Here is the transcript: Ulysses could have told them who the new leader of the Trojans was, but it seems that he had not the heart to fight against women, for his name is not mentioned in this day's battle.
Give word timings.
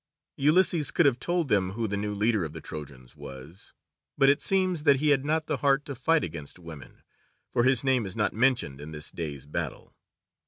Ulysses 0.37 0.89
could 0.89 1.05
have 1.05 1.19
told 1.19 1.47
them 1.47 1.73
who 1.73 1.87
the 1.87 1.95
new 1.95 2.15
leader 2.15 2.43
of 2.43 2.53
the 2.53 2.59
Trojans 2.59 3.15
was, 3.15 3.75
but 4.17 4.29
it 4.29 4.41
seems 4.41 4.81
that 4.81 4.95
he 4.95 5.09
had 5.09 5.23
not 5.23 5.45
the 5.45 5.57
heart 5.57 5.85
to 5.85 5.93
fight 5.93 6.23
against 6.23 6.57
women, 6.57 7.03
for 7.51 7.63
his 7.65 7.83
name 7.83 8.07
is 8.07 8.15
not 8.15 8.33
mentioned 8.33 8.81
in 8.81 8.93
this 8.93 9.11
day's 9.11 9.45
battle. 9.45 9.93